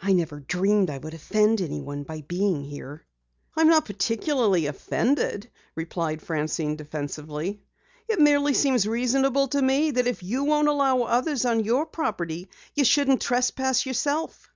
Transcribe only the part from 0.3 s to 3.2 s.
dreamed I would offend anyone by being here."